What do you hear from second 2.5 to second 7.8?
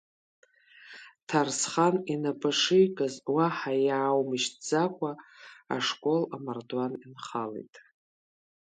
шикыз, уаҳа иааумышьҭӡакәа, ашкол амардуан инхалеит.